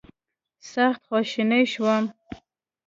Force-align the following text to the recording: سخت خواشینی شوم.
سخت 0.71 1.01
خواشینی 1.07 1.65
شوم. 1.71 2.05